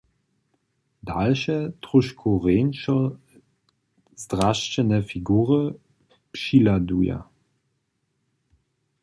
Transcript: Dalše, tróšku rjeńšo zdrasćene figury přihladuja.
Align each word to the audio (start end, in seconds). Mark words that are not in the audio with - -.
Dalše, 1.09 1.57
tróšku 1.85 2.29
rjeńšo 2.43 2.97
zdrasćene 4.23 4.97
figury 5.09 5.61
přihladuja. 6.33 7.19